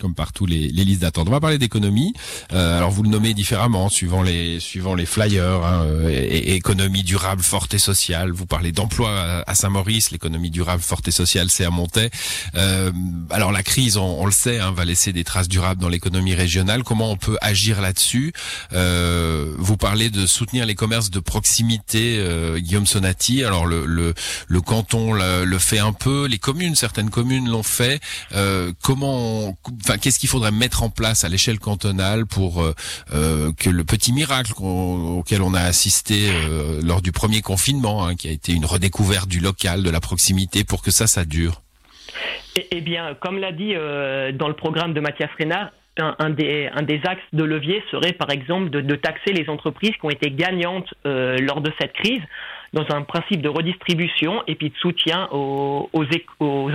comme 0.00 0.14
partout 0.14 0.46
les, 0.46 0.68
les 0.68 0.84
listes 0.84 1.02
d'attente. 1.02 1.28
On 1.28 1.32
va 1.32 1.40
parler 1.40 1.58
d'économie. 1.58 2.12
Euh, 2.52 2.78
alors 2.78 2.90
vous 2.90 3.02
le 3.02 3.10
nommez 3.10 3.34
différemment 3.34 3.88
suivant 3.88 4.22
les 4.22 4.60
suivant 4.60 4.94
les 4.94 5.06
flyers. 5.06 5.64
Hein, 5.64 5.84
euh, 5.84 6.28
économie 6.28 7.02
durable, 7.02 7.42
forte 7.42 7.74
et 7.74 7.78
sociale. 7.78 8.30
Vous 8.32 8.46
parlez 8.46 8.72
d'emploi 8.72 9.42
à, 9.46 9.54
Saint-Maurice. 9.54 10.10
L'économie 10.10 10.50
durable, 10.50 10.82
forte 10.82 11.08
et 11.08 11.12
sociale, 11.12 11.50
c'est 11.50 11.64
à 11.64 11.70
Montaix. 11.70 12.10
Euh, 12.54 12.90
alors 13.30 13.52
la 13.52 13.62
crise, 13.62 13.96
on, 13.96 14.24
le 14.24 14.32
sait, 14.32 14.58
hein, 14.58 14.72
va 14.72 14.84
laisser 14.84 15.12
des 15.12 15.24
traces 15.24 15.48
durables 15.48 15.80
dans 15.80 15.88
l'économie 15.88 16.34
régionale. 16.34 16.82
Comment 16.82 17.10
on 17.10 17.16
peut 17.16 17.38
agir 17.40 17.80
là-dessus 17.80 18.32
euh, 18.72 19.54
Vous 19.58 19.76
parlez 19.76 20.10
de 20.10 20.26
soutenir 20.26 20.66
les 20.66 20.74
commerces 20.74 21.10
de 21.10 21.20
proximité, 21.20 22.18
euh, 22.18 22.58
Guillaume 22.58 22.86
Sonati. 22.86 23.44
Alors 23.44 23.66
le 23.66 23.86
le, 23.86 24.14
le 24.48 24.60
canton 24.60 25.12
le, 25.12 25.44
le, 25.44 25.58
fait 25.58 25.78
un 25.78 25.92
peu. 25.92 26.26
Les 26.26 26.38
communes, 26.38 26.74
certaines 26.74 27.10
communes 27.10 27.48
l'ont 27.48 27.62
fait. 27.62 28.00
comment 28.82 29.56
qu'est-ce 29.96 30.18
qu'il 30.18 30.28
faudrait 30.28 30.52
mettre 30.52 30.82
en 30.82 30.90
place 30.90 31.24
à 31.24 31.28
l'échelle 31.28 31.58
cantonale 31.58 32.26
pour 32.26 32.64
que 33.10 33.70
le 33.70 33.84
petit 33.84 34.12
miracle 34.12 34.52
auquel 34.58 35.42
on 35.42 35.54
a 35.54 35.60
assisté 35.60 36.30
lors 36.82 37.00
du 37.00 37.12
premier 37.12 37.40
confinement, 37.40 38.06
hein, 38.06 38.14
qui 38.14 38.28
a 38.28 38.32
été 38.32 38.52
une 38.52 38.64
redécouverte 38.64 39.28
du 39.28 39.40
local, 39.40 39.82
de 39.82 39.90
la 39.90 40.00
proximité, 40.00 40.64
pour 40.64 40.82
que 40.82 40.90
ça, 40.90 41.06
ça 41.06 41.24
dure? 41.24 41.62
Eh, 42.56 42.66
eh 42.70 42.80
bien, 42.80 43.14
comme 43.20 43.38
l'a 43.38 43.52
dit 43.52 43.74
dans 43.74 44.48
le 44.48 44.54
programme 44.54 44.92
de 44.92 45.00
Mathias 45.00 45.30
Renard, 45.38 45.70
un, 46.00 46.30
des, 46.30 47.00
axes 47.04 47.20
de 47.32 47.44
levier 47.44 47.82
serait 47.90 48.12
par 48.12 48.30
exemple 48.30 48.70
de, 48.70 48.94
taxer 48.94 49.32
les 49.32 49.48
entreprises 49.48 49.92
qui 49.92 50.04
ont 50.04 50.10
été 50.10 50.30
gagnantes 50.30 50.92
euh, 51.06 51.38
lors 51.38 51.60
de 51.60 51.72
cette 51.80 51.92
crise 51.92 52.22
dans 52.72 52.84
un 52.94 53.02
principe 53.02 53.42
de 53.42 53.48
redistribution 53.48 54.42
et 54.46 54.54
puis 54.54 54.70
de 54.70 54.76
soutien 54.76 55.28
aux, 55.32 55.88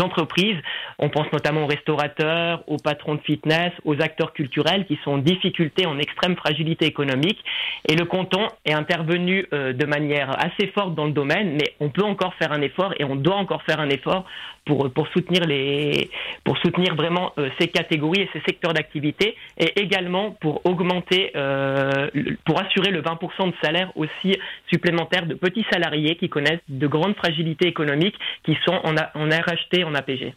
entreprises. 0.01 0.57
On 0.99 1.09
pense 1.09 1.31
notamment 1.31 1.63
aux 1.63 1.67
restaurateurs, 1.67 2.63
aux 2.67 2.77
patrons 2.77 3.15
de 3.15 3.21
fitness, 3.21 3.71
aux 3.85 4.01
acteurs 4.01 4.33
culturels 4.33 4.85
qui 4.85 4.99
sont 5.03 5.11
en 5.11 5.17
difficulté, 5.17 5.85
en 5.85 5.97
extrême 5.97 6.35
fragilité 6.35 6.85
économique. 6.85 7.43
Et 7.87 7.95
le 7.95 8.05
canton 8.05 8.47
est 8.65 8.73
intervenu 8.73 9.45
euh, 9.53 9.73
de 9.73 9.85
manière 9.85 10.31
assez 10.43 10.67
forte 10.67 10.95
dans 10.95 11.05
le 11.05 11.11
domaine, 11.11 11.53
mais 11.53 11.73
on 11.79 11.89
peut 11.89 12.03
encore 12.03 12.33
faire 12.35 12.51
un 12.51 12.61
effort 12.61 12.93
et 12.99 13.03
on 13.03 13.15
doit 13.15 13.35
encore 13.35 13.63
faire 13.63 13.79
un 13.79 13.89
effort 13.89 14.25
pour, 14.65 14.91
pour 14.91 15.07
soutenir 15.09 15.45
les 15.45 16.09
pour 16.45 16.57
soutenir 16.57 16.95
vraiment 16.95 17.33
euh, 17.37 17.49
ces 17.59 17.67
catégories 17.67 18.21
et 18.21 18.29
ces 18.31 18.41
secteurs 18.47 18.73
d'activité 18.73 19.35
et 19.57 19.79
également 19.81 20.31
pour 20.39 20.65
augmenter 20.65 21.31
euh, 21.35 22.07
pour 22.45 22.61
assurer 22.61 22.91
le 22.91 23.01
20% 23.01 23.49
de 23.49 23.55
salaire 23.61 23.91
aussi 23.95 24.37
supplémentaire 24.69 25.25
de 25.25 25.33
petits 25.33 25.65
salariés 25.69 25.82
salariés 25.83 26.15
qui 26.15 26.29
connaissent 26.29 26.61
de 26.69 26.87
grandes 26.87 27.15
fragilités 27.15 27.67
économiques 27.67 28.15
qui 28.45 28.55
sont 28.65 28.79
en, 28.83 28.95
en 28.95 29.29
RHT, 29.29 29.83
en 29.85 29.93
APG. 29.93 30.33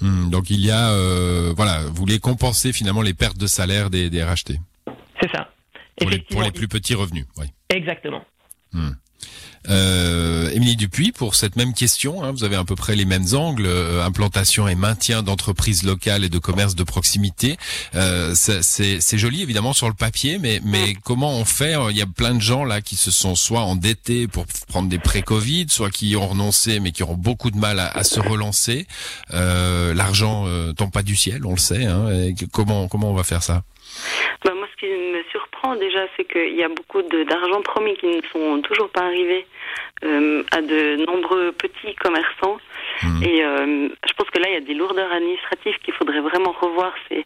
Hmm, 0.00 0.30
donc 0.30 0.50
il 0.50 0.64
y 0.64 0.70
a, 0.70 0.90
euh, 0.90 1.52
voilà, 1.56 1.82
vous 1.86 1.94
voulez 1.94 2.18
compenser 2.18 2.72
finalement 2.72 3.02
les 3.02 3.14
pertes 3.14 3.38
de 3.38 3.46
salaire 3.46 3.90
des, 3.90 4.10
des 4.10 4.22
RHT. 4.22 4.58
C'est 5.20 5.30
ça. 5.32 5.50
Pour 6.00 6.10
les, 6.10 6.18
pour 6.18 6.42
les, 6.42 6.52
plus 6.52 6.68
petits 6.68 6.94
revenus, 6.94 7.26
oui. 7.38 7.46
Exactement. 7.70 8.24
Hmm. 8.72 8.90
Euh, 9.68 10.50
Émilie 10.50 10.76
Dupuis, 10.76 11.12
pour 11.12 11.34
cette 11.34 11.56
même 11.56 11.74
question, 11.74 12.22
hein, 12.22 12.30
vous 12.30 12.44
avez 12.44 12.56
à 12.56 12.64
peu 12.64 12.74
près 12.74 12.96
les 12.96 13.04
mêmes 13.04 13.26
angles, 13.34 13.66
euh, 13.66 14.04
implantation 14.04 14.68
et 14.68 14.74
maintien 14.74 15.22
d'entreprises 15.22 15.82
locales 15.82 16.24
et 16.24 16.28
de 16.28 16.38
commerces 16.38 16.74
de 16.74 16.84
proximité. 16.84 17.56
Euh, 17.94 18.32
c'est 18.34 19.18
joli 19.18 19.42
évidemment 19.42 19.72
sur 19.72 19.88
le 19.88 19.94
papier, 19.94 20.38
mais, 20.38 20.60
mais 20.64 20.94
comment 21.04 21.32
on 21.32 21.44
fait 21.44 21.74
Il 21.90 21.96
y 21.96 22.02
a 22.02 22.06
plein 22.06 22.34
de 22.34 22.40
gens 22.40 22.64
là 22.64 22.80
qui 22.80 22.96
se 22.96 23.10
sont 23.10 23.34
soit 23.34 23.60
endettés 23.60 24.26
pour 24.28 24.46
prendre 24.68 24.88
des 24.88 24.98
pré-Covid, 24.98 25.66
soit 25.68 25.90
qui 25.90 26.16
ont 26.16 26.28
renoncé 26.28 26.80
mais 26.80 26.92
qui 26.92 27.02
auront 27.02 27.14
beaucoup 27.14 27.50
de 27.50 27.58
mal 27.58 27.78
à, 27.80 28.04
se 28.04 28.20
relancer. 28.20 28.86
Euh, 29.34 29.92
L'argent 29.94 30.44
euh, 30.46 30.72
tombe 30.72 30.92
pas 30.92 31.02
du 31.02 31.16
ciel, 31.16 31.44
on 31.44 31.52
le 31.52 31.58
sait. 31.58 31.84
Hein, 31.84 32.32
comment, 32.52 32.88
comment 32.88 33.10
on 33.10 33.14
va 33.14 33.24
faire 33.24 33.42
ça? 33.42 33.62
Bah, 34.44 34.52
Moi, 34.54 34.66
ce 34.72 34.76
qui 34.80 34.86
me 34.86 35.22
déjà, 35.76 36.06
c'est 36.16 36.24
qu'il 36.24 36.54
y 36.54 36.62
a 36.62 36.68
beaucoup 36.68 37.02
d'argent 37.02 37.62
promis 37.62 37.96
qui 37.96 38.06
ne 38.06 38.22
sont 38.32 38.60
toujours 38.62 38.88
pas 38.90 39.02
arrivés. 39.02 39.46
Euh, 40.04 40.44
à 40.52 40.62
de 40.62 41.04
nombreux 41.06 41.50
petits 41.50 41.94
commerçants. 41.96 42.58
Mmh. 43.02 43.22
Et 43.22 43.44
euh, 43.44 43.88
je 44.06 44.12
pense 44.14 44.30
que 44.30 44.38
là, 44.38 44.48
il 44.48 44.54
y 44.54 44.56
a 44.56 44.60
des 44.60 44.74
lourdeurs 44.74 45.12
administratives 45.12 45.78
qu'il 45.84 45.94
faudrait 45.94 46.20
vraiment 46.20 46.52
revoir. 46.52 46.92
C'est 47.08 47.24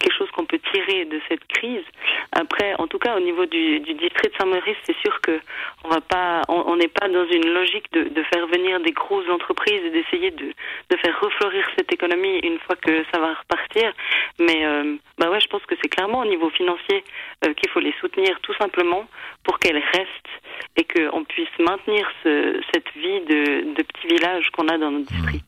quelque 0.00 0.16
chose 0.16 0.30
qu'on 0.30 0.46
peut 0.46 0.60
tirer 0.72 1.04
de 1.04 1.20
cette 1.28 1.44
crise. 1.48 1.84
Après, 2.32 2.74
en 2.78 2.86
tout 2.86 2.98
cas, 2.98 3.16
au 3.16 3.20
niveau 3.20 3.46
du, 3.46 3.80
du 3.80 3.94
district 3.94 4.32
de 4.32 4.38
Saint-Maurice, 4.38 4.76
c'est 4.84 4.96
sûr 4.98 5.20
que 5.20 5.40
on 5.84 5.88
va 5.88 6.00
pas, 6.00 6.42
on 6.48 6.76
n'est 6.76 6.88
pas 6.88 7.08
dans 7.08 7.26
une 7.26 7.48
logique 7.52 7.90
de, 7.92 8.04
de, 8.04 8.22
faire 8.24 8.46
venir 8.46 8.80
des 8.80 8.92
grosses 8.92 9.28
entreprises 9.28 9.82
et 9.84 9.90
d'essayer 9.90 10.30
de, 10.30 10.52
de, 10.90 10.96
faire 10.96 11.18
refleurir 11.20 11.64
cette 11.76 11.92
économie 11.92 12.38
une 12.42 12.58
fois 12.60 12.76
que 12.76 13.04
ça 13.12 13.20
va 13.20 13.34
repartir. 13.34 13.92
Mais 14.38 14.64
euh, 14.64 14.96
bah 15.18 15.30
ouais, 15.30 15.40
je 15.40 15.48
pense 15.48 15.64
que 15.66 15.74
c'est 15.80 15.88
clairement 15.88 16.20
au 16.20 16.26
niveau 16.26 16.50
financier 16.50 17.04
euh, 17.44 17.54
qu'il 17.54 17.70
faut 17.70 17.80
les 17.80 17.94
soutenir 18.00 18.38
tout 18.42 18.54
simplement 18.54 19.06
pour 19.48 19.58
qu'elles 19.58 19.82
restent 19.94 20.34
et 20.76 20.84
qu'on 20.84 21.24
puisse 21.24 21.48
maintenir 21.58 22.06
ce, 22.22 22.60
cette 22.72 22.92
vie 22.94 23.20
de, 23.20 23.74
de 23.74 23.82
petit 23.82 24.06
village 24.06 24.50
qu'on 24.50 24.68
a 24.68 24.76
dans 24.76 24.90
notre 24.90 25.10
district. 25.10 25.44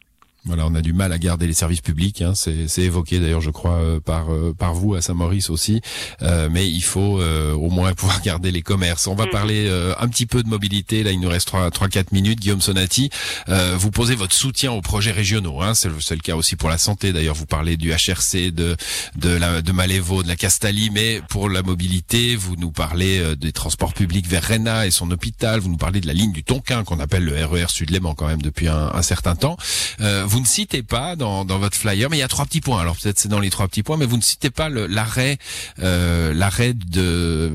Voilà, 0.50 0.66
on 0.66 0.75
a 0.75 0.83
du 0.83 0.92
mal 0.92 1.12
à 1.12 1.19
garder 1.19 1.47
les 1.47 1.52
services 1.52 1.80
publics. 1.80 2.23
Hein. 2.23 2.33
C'est 2.35 2.83
évoqué 2.83 3.21
d'ailleurs, 3.21 3.40
je 3.40 3.50
crois, 3.50 3.76
euh, 3.76 4.00
par 4.00 4.33
euh, 4.33 4.52
par 4.52 4.75
vous 4.75 4.97
à 4.97 5.00
Saint-Maurice 5.00 5.49
aussi. 5.49 5.80
Euh, 6.23 6.49
mais 6.50 6.69
il 6.69 6.83
faut 6.83 7.21
au 7.21 7.71
moins 7.71 7.92
pouvoir 7.92 8.21
garder 8.25 8.50
les 8.50 8.61
commerces. 8.62 9.07
On 9.07 9.14
va 9.14 9.26
mm. 9.26 9.30
parler 9.30 9.95
un 10.00 10.09
petit 10.09 10.26
peu 10.26 10.42
de 10.42 10.49
mobilité. 10.49 11.04
Là, 11.04 11.12
il 11.12 11.21
nous 11.21 11.28
reste 11.28 11.47
trois 11.47 11.71
trois 11.71 11.87
quatre 11.87 12.11
minutes. 12.11 12.40
Guillaume 12.40 12.61
Sonati, 12.61 13.11
vous 13.47 13.92
posez 13.92 14.16
votre 14.16 14.35
soutien 14.35 14.73
aux 14.73 14.80
projets 14.80 15.12
régionaux. 15.12 15.62
Hein. 15.62 15.75
C'est 15.75 15.88
le, 15.88 15.95
le, 15.95 16.16
cas 16.16 16.35
aussi 16.35 16.57
pour 16.57 16.69
la 16.69 16.78
santé. 16.78 17.12
D'ailleurs, 17.12 17.37
vous 17.37 17.47
parlez 17.47 17.76
du 17.76 17.92
HRC, 17.92 18.50
de 18.50 18.76
de 19.14 19.30
la 19.30 19.62
de 19.62 19.71
Malévo, 19.71 20.25
de 20.25 20.28
la 20.28 20.37
Castalie. 20.37 20.90
Mais 20.90 21.23
pour 21.28 21.49
la 21.49 21.62
mobilité, 21.62 22.35
vous 22.35 22.57
nous 22.57 22.73
parlez 22.73 23.37
des 23.37 23.52
transports 23.52 23.95
publics 23.95 24.26
vers 24.26 24.42
Rennes 24.42 24.83
et 24.85 24.90
son 24.90 25.12
hôpital. 25.12 25.61
Vous 25.61 25.71
nous 25.71 25.76
parlez 25.76 26.00
de 26.00 26.09
la 26.09 26.12
ligne 26.12 26.33
du 26.33 26.42
Tonkin 26.42 26.83
qu'on 26.83 26.99
appelle 26.99 27.25
le 27.25 27.45
RER 27.45 27.62
e 27.62 27.69
Sud-Léman 27.69 28.14
quand 28.14 28.26
même 28.26 28.42
depuis 28.42 28.66
un, 28.66 28.90
un 28.92 29.02
certain 29.02 29.37
temps 29.37 29.57
vous 30.00 30.39
ne 30.40 30.47
citez 30.47 30.82
pas 30.82 31.16
dans, 31.16 31.44
dans 31.44 31.59
votre 31.59 31.76
flyer, 31.76 32.11
mais 32.11 32.16
il 32.16 32.20
y 32.20 32.25
a 32.25 32.28
trois 32.28 32.44
petits 32.44 32.61
points. 32.61 32.80
Alors 32.80 32.97
peut-être 32.97 33.18
c'est 33.18 33.28
dans 33.28 33.40
les 33.40 33.50
trois 33.50 33.68
petits 33.68 33.82
points, 33.82 33.97
mais 33.97 34.06
vous 34.06 34.16
ne 34.16 34.23
citez 34.23 34.50
pas 34.50 34.68
l'arrêt 34.68 35.38
euh, 35.80 36.32
l'arrêt 36.35 36.73
de 36.75 37.52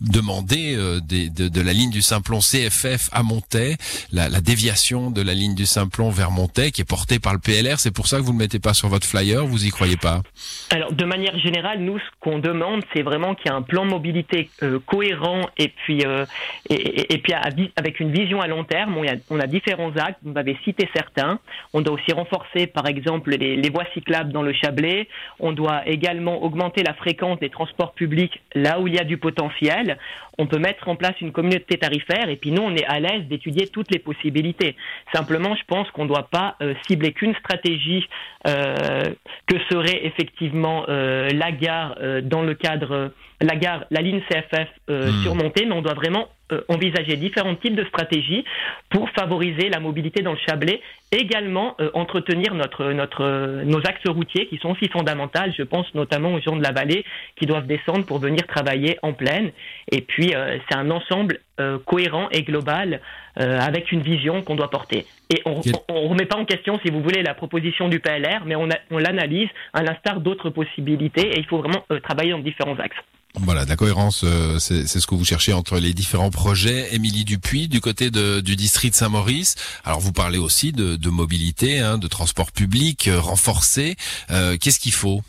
demander 0.00 0.74
euh, 0.76 1.00
de, 1.00 1.48
de, 1.48 1.60
la 1.60 1.72
ligne 1.72 1.90
du 1.90 2.02
Simplon 2.02 2.40
CFF 2.40 3.08
à 3.12 3.22
Montaix, 3.22 3.76
la, 4.12 4.28
la, 4.28 4.40
déviation 4.40 5.10
de 5.10 5.22
la 5.22 5.34
ligne 5.34 5.54
du 5.54 5.66
Simplon 5.66 6.10
vers 6.10 6.30
Montaix 6.30 6.70
qui 6.70 6.80
est 6.80 6.88
portée 6.88 7.18
par 7.18 7.32
le 7.32 7.38
PLR. 7.38 7.78
C'est 7.78 7.90
pour 7.90 8.06
ça 8.06 8.18
que 8.18 8.22
vous 8.22 8.32
ne 8.32 8.38
le 8.38 8.44
mettez 8.44 8.58
pas 8.58 8.74
sur 8.74 8.88
votre 8.88 9.06
flyer. 9.06 9.46
Vous 9.46 9.64
y 9.64 9.70
croyez 9.70 9.96
pas? 9.96 10.22
Alors 10.70 10.92
de 10.92 11.04
manière 11.04 11.38
générale, 11.38 11.80
nous 11.80 11.98
ce 11.98 12.04
qu'on 12.20 12.38
demande, 12.38 12.82
c'est 12.94 13.02
vraiment 13.02 13.34
qu'il 13.34 13.50
y 13.50 13.54
ait 13.54 13.56
un 13.56 13.62
plan 13.62 13.84
mobilité 13.84 14.50
euh, 14.62 14.78
cohérent 14.84 15.48
et 15.58 15.68
puis 15.68 16.04
euh, 16.04 16.26
et, 16.68 17.14
et, 17.14 17.18
puis 17.18 17.32
avec 17.76 18.00
une 18.00 18.12
vision 18.12 18.40
à 18.40 18.46
long 18.46 18.64
terme. 18.64 18.96
On 18.96 19.06
a, 19.06 19.14
on 19.30 19.40
a 19.40 19.46
différents 19.46 19.94
actes. 19.96 20.18
Vous 20.22 20.36
avez 20.36 20.56
cité 20.64 20.88
certains. 20.94 21.38
On 21.72 21.80
doit 21.80 21.94
aussi 21.94 22.11
renforcer, 22.12 22.66
par 22.66 22.86
exemple, 22.86 23.30
les, 23.30 23.56
les, 23.56 23.70
voies 23.70 23.86
cyclables 23.94 24.32
dans 24.32 24.42
le 24.42 24.52
Chablais. 24.52 25.08
On 25.40 25.52
doit 25.52 25.86
également 25.86 26.42
augmenter 26.42 26.82
la 26.82 26.94
fréquence 26.94 27.38
des 27.40 27.50
transports 27.50 27.92
publics 27.92 28.42
là 28.54 28.80
où 28.80 28.88
il 28.88 28.94
y 28.94 28.98
a 28.98 29.04
du 29.04 29.18
potentiel. 29.18 29.98
On 30.38 30.46
peut 30.46 30.58
mettre 30.58 30.88
en 30.88 30.96
place 30.96 31.14
une 31.20 31.32
communauté 31.32 31.76
tarifaire 31.76 32.28
et 32.28 32.36
puis 32.36 32.52
nous, 32.52 32.62
on 32.62 32.74
est 32.74 32.86
à 32.86 33.00
l'aise 33.00 33.24
d'étudier 33.28 33.66
toutes 33.68 33.90
les 33.92 33.98
possibilités. 33.98 34.76
Simplement, 35.14 35.54
je 35.54 35.62
pense 35.66 35.90
qu'on 35.90 36.04
ne 36.04 36.08
doit 36.08 36.28
pas 36.30 36.56
euh, 36.62 36.74
cibler 36.86 37.12
qu'une 37.12 37.34
stratégie 37.34 38.08
euh, 38.46 39.02
que 39.46 39.58
serait 39.70 40.06
effectivement 40.06 40.84
euh, 40.88 41.28
la 41.30 41.52
gare 41.52 41.96
dans 42.22 42.42
le 42.42 42.54
cadre 42.54 43.12
la 43.40 43.56
gare, 43.56 43.84
la 43.90 44.00
ligne 44.00 44.20
CFF 44.28 44.68
hmm. 44.88 45.22
surmontée, 45.22 45.66
mais 45.66 45.74
on 45.74 45.82
doit 45.82 45.94
vraiment 45.94 46.28
envisager 46.68 47.16
différents 47.16 47.54
types 47.54 47.74
de 47.74 47.84
stratégies 47.84 48.44
pour 48.90 49.08
favoriser 49.10 49.68
la 49.68 49.80
mobilité 49.80 50.22
dans 50.22 50.32
le 50.32 50.38
Chablais, 50.38 50.80
également 51.10 51.76
euh, 51.80 51.90
entretenir 51.94 52.54
notre, 52.54 52.92
notre, 52.92 53.62
nos 53.64 53.78
axes 53.78 54.08
routiers 54.08 54.46
qui 54.46 54.58
sont 54.58 54.70
aussi 54.70 54.88
fondamentaux. 54.88 55.40
Je 55.56 55.62
pense 55.62 55.92
notamment 55.94 56.34
aux 56.34 56.40
gens 56.40 56.56
de 56.56 56.62
la 56.62 56.72
vallée 56.72 57.04
qui 57.36 57.46
doivent 57.46 57.66
descendre 57.66 58.04
pour 58.04 58.18
venir 58.18 58.46
travailler 58.46 58.98
en 59.02 59.12
plaine. 59.12 59.50
Et 59.90 60.00
puis, 60.00 60.34
c'est 60.68 60.76
un 60.76 60.90
ensemble 60.90 61.38
cohérent 61.86 62.28
et 62.32 62.42
global 62.42 63.00
avec 63.36 63.92
une 63.92 64.00
vision 64.00 64.42
qu'on 64.42 64.56
doit 64.56 64.70
porter. 64.70 65.06
Et 65.30 65.40
on 65.44 65.60
ne 65.60 66.08
remet 66.08 66.26
pas 66.26 66.36
en 66.36 66.44
question, 66.44 66.78
si 66.84 66.90
vous 66.90 67.02
voulez, 67.02 67.22
la 67.22 67.34
proposition 67.34 67.88
du 67.88 68.00
PLR, 68.00 68.44
mais 68.44 68.56
on, 68.56 68.68
on 68.90 68.98
l'analyse 68.98 69.48
à 69.72 69.82
l'instar 69.82 70.20
d'autres 70.20 70.50
possibilités 70.50 71.28
et 71.28 71.38
il 71.38 71.46
faut 71.46 71.58
vraiment 71.58 71.84
travailler 72.02 72.32
dans 72.32 72.38
différents 72.40 72.78
axes. 72.78 72.96
Voilà, 73.40 73.64
la 73.66 73.76
cohérence, 73.76 74.24
euh, 74.24 74.58
c'est 74.58 74.86
ce 74.86 75.06
que 75.06 75.14
vous 75.14 75.24
cherchez 75.24 75.54
entre 75.54 75.78
les 75.78 75.94
différents 75.94 76.30
projets. 76.30 76.94
Émilie 76.94 77.24
Dupuis, 77.24 77.66
du 77.66 77.80
côté 77.80 78.10
de, 78.10 78.40
du 78.40 78.56
district 78.56 78.94
Saint-Maurice. 78.94 79.56
Alors, 79.84 80.00
vous 80.00 80.12
parlez 80.12 80.38
aussi 80.38 80.72
de, 80.72 80.96
de 80.96 81.08
mobilité, 81.08 81.78
hein, 81.78 81.96
de 81.96 82.08
transport 82.08 82.52
public 82.52 83.08
euh, 83.08 83.18
renforcé. 83.18 83.96
Euh, 84.30 84.56
Qu'est-ce 84.60 84.78
qu'il 84.78 84.92
faut? 84.92 85.20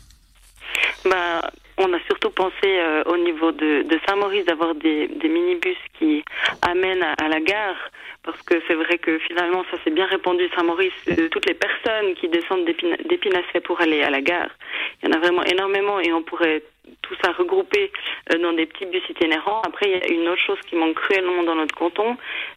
Bah, 1.06 1.50
on 1.78 1.92
a 1.92 1.98
surtout 2.06 2.30
pensé 2.30 2.66
euh, 2.66 3.02
au 3.06 3.16
niveau 3.16 3.52
de, 3.52 3.82
de 3.82 4.00
Saint-Maurice 4.06 4.44
d'avoir 4.44 4.74
des, 4.74 5.08
des 5.08 5.28
minibus 5.28 5.78
qui 5.98 6.22
amènent 6.62 7.02
à, 7.02 7.28
la 7.28 7.40
gare 7.40 7.76
parce 8.22 8.40
que 8.42 8.54
c'est 8.66 8.74
vrai 8.74 8.98
que 8.98 9.18
finalement 9.18 9.64
ça 9.70 9.76
s'est 9.82 9.90
bien 9.90 10.06
répandu 10.06 10.48
Saint-Maurice 10.56 10.92
toutes 11.30 11.46
les 11.46 11.54
personnes 11.54 12.14
qui 12.14 12.28
descendent 12.28 12.64
d'Épinasset 12.64 13.60
pour 13.64 13.80
aller 13.80 14.02
à 14.02 14.10
la 14.10 14.22
gare 14.22 14.48
il 15.02 15.08
y 15.08 15.12
en 15.12 15.16
a 15.16 15.20
vraiment 15.20 15.44
énormément 15.44 16.00
et 16.00 16.12
on 16.12 16.22
pourrait 16.22 16.62
tout 17.02 17.14
ça 17.22 17.32
regroupé 17.32 17.92
euh, 18.32 18.38
dans 18.38 18.52
des 18.52 18.66
petits 18.66 18.86
bus 18.86 19.02
itinérants. 19.08 19.62
Après, 19.66 19.86
il 19.86 19.92
y 19.92 20.00
a 20.00 20.12
une 20.12 20.28
autre 20.28 20.42
chose 20.42 20.58
qui 20.68 20.76
manque 20.76 20.94
cruellement 20.94 21.42
dans 21.42 21.54
notre 21.54 21.74
canton, 21.74 22.16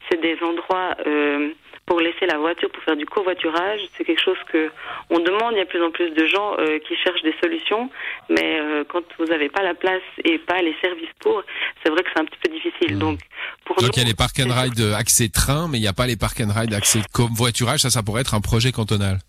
c'est 0.09 0.19
des 0.21 0.37
endroits 0.41 0.95
euh, 1.05 1.49
pour 1.85 2.01
laisser 2.01 2.25
la 2.25 2.37
voiture, 2.37 2.69
pour 2.69 2.83
faire 2.83 2.97
du 2.97 3.05
covoiturage. 3.05 3.79
C'est 3.97 4.03
quelque 4.03 4.21
chose 4.21 4.37
que 4.51 4.69
on 5.09 5.19
demande. 5.19 5.53
Il 5.53 5.57
y 5.57 5.61
a 5.61 5.65
de 5.65 5.69
plus 5.69 5.83
en 5.83 5.91
plus 5.91 6.09
de 6.11 6.25
gens 6.25 6.55
euh, 6.59 6.79
qui 6.79 6.95
cherchent 6.97 7.21
des 7.23 7.35
solutions, 7.41 7.89
mais 8.29 8.59
quand 8.89 9.03
vous 9.17 9.25
n'avez 9.25 9.49
pas 9.49 9.63
la 9.63 9.73
place 9.73 10.01
et 10.23 10.37
pas 10.37 10.61
les 10.61 10.75
services 10.81 11.13
pour, 11.19 11.43
c'est 11.83 11.89
vrai 11.89 12.03
que 12.03 12.09
c'est 12.13 12.21
un 12.21 12.25
petit 12.25 12.39
peu 12.43 12.51
difficile. 12.51 12.95
Mmh. 12.95 12.99
Donc, 12.99 13.19
pour 13.65 13.77
Donc 13.77 13.95
il 13.95 13.99
y 13.99 14.05
a 14.05 14.07
les 14.07 14.13
park 14.13 14.37
and 14.39 14.53
ride 14.53 14.79
accès 14.97 15.29
train, 15.29 15.67
mais 15.69 15.77
il 15.77 15.81
n'y 15.81 15.87
a 15.87 15.93
pas 15.93 16.07
les 16.07 16.17
park 16.17 16.41
and 16.41 16.51
ride 16.53 16.73
accès 16.73 16.99
covoiturage. 17.13 17.79
Ça, 17.79 17.89
ça 17.89 18.03
pourrait 18.03 18.21
être 18.21 18.35
un 18.35 18.41
projet 18.41 18.71
cantonal. 18.71 19.19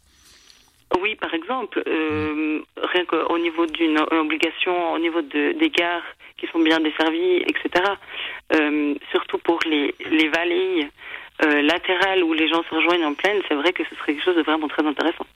Oui, 1.00 1.14
par 1.16 1.33
exemple, 1.35 1.83
euh, 1.87 2.61
rien 2.83 3.04
qu'au 3.04 3.38
niveau 3.38 3.66
d'une 3.66 3.99
obligation, 4.11 4.92
au 4.95 4.99
niveau 4.99 5.21
de, 5.21 5.52
des 5.52 5.71
gares 5.71 6.02
qui 6.38 6.47
sont 6.47 6.61
bien 6.61 6.80
desservies, 6.80 7.42
etc. 7.47 7.85
Euh, 8.54 8.95
surtout 9.11 9.38
pour 9.38 9.59
les, 9.66 9.95
les 10.11 10.28
vallées 10.28 10.88
euh, 11.45 11.62
latérales 11.62 12.25
où 12.25 12.33
les 12.33 12.49
gens 12.49 12.62
se 12.62 12.75
rejoignent 12.75 13.04
en 13.04 13.14
plaine, 13.14 13.40
c'est 13.49 13.54
vrai 13.54 13.73
que 13.73 13.85
ce 13.85 13.95
serait 13.97 14.14
quelque 14.14 14.25
chose 14.25 14.37
de 14.37 14.42
vraiment 14.42 14.68
très 14.68 14.85
intéressant. 14.85 15.26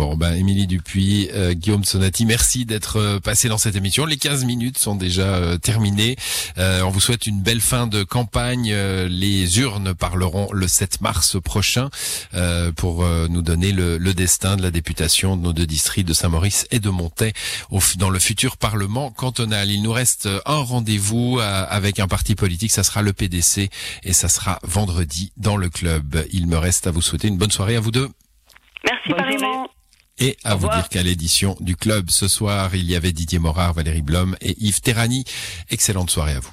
Bon, 0.00 0.16
ben 0.16 0.32
Émilie 0.32 0.66
Dupuis, 0.66 1.28
euh, 1.34 1.52
Guillaume 1.52 1.84
Sonati, 1.84 2.24
merci 2.24 2.64
d'être 2.64 2.96
euh, 2.96 3.20
passé 3.20 3.50
dans 3.50 3.58
cette 3.58 3.76
émission. 3.76 4.06
Les 4.06 4.16
15 4.16 4.46
minutes 4.46 4.78
sont 4.78 4.94
déjà 4.94 5.26
euh, 5.26 5.58
terminées. 5.58 6.16
on 6.56 6.88
vous 6.88 7.00
souhaite 7.00 7.26
une 7.26 7.42
belle 7.42 7.60
fin 7.60 7.86
de 7.86 8.02
campagne. 8.02 8.72
les 8.72 9.58
urnes 9.58 9.92
parleront 9.92 10.48
le 10.54 10.66
7 10.66 11.02
mars 11.02 11.36
prochain 11.44 11.90
pour 12.76 13.04
nous 13.04 13.42
donner 13.42 13.72
le, 13.72 13.98
le, 13.98 14.14
destin 14.14 14.56
de 14.56 14.62
la 14.62 14.70
députation 14.70 15.36
de 15.36 15.42
nos 15.42 15.52
deux 15.52 15.66
districts 15.66 16.08
de 16.08 16.14
Saint-Maurice 16.14 16.66
et 16.70 16.80
de 16.80 16.88
Montaix 16.88 17.34
dans 17.98 18.08
le 18.08 18.18
futur 18.18 18.56
Parlement 18.56 19.10
cantonal. 19.10 19.70
Il 19.70 19.82
nous 19.82 19.92
reste 19.92 20.28
un 20.46 20.58
rendez-vous 20.58 21.40
avec 21.42 22.00
un 22.00 22.08
parti 22.08 22.34
politique, 22.34 22.72
ça 22.72 22.84
sera 22.84 23.02
le 23.02 23.12
PDC 23.12 23.68
et 24.04 24.12
ça 24.14 24.30
sera 24.30 24.60
vendredi 24.62 25.32
dans 25.36 25.58
le 25.58 25.68
club. 25.68 26.24
Il 26.32 26.46
me 26.46 26.56
reste 26.56 26.86
à 26.86 26.90
vous 26.90 27.02
souhaiter 27.02 27.28
une 27.28 27.36
bonne 27.36 27.50
soirée 27.50 27.76
à 27.76 27.80
vous 27.80 27.90
deux. 27.90 28.08
Merci 28.84 29.10
pareillement. 29.10 29.69
Et 30.20 30.36
à 30.44 30.54
vous 30.54 30.68
dire 30.68 30.88
qu'à 30.90 31.02
l'édition 31.02 31.56
du 31.60 31.76
club 31.76 32.10
ce 32.10 32.28
soir, 32.28 32.74
il 32.74 32.84
y 32.84 32.94
avait 32.94 33.12
Didier 33.12 33.38
Morard, 33.38 33.72
Valérie 33.72 34.02
Blom 34.02 34.36
et 34.42 34.54
Yves 34.60 34.82
Terrani. 34.82 35.24
Excellente 35.70 36.10
soirée 36.10 36.34
à 36.34 36.40
vous. 36.40 36.52